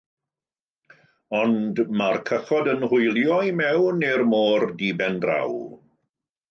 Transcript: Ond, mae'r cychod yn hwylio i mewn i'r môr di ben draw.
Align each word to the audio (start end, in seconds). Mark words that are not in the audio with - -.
Ond, 1.39 1.81
mae'r 2.01 2.19
cychod 2.31 2.71
yn 2.73 2.89
hwylio 2.95 3.39
i 3.51 3.55
mewn 3.61 4.03
i'r 4.11 4.27
môr 4.35 4.71
di 4.83 4.93
ben 5.03 5.23
draw. 5.27 5.59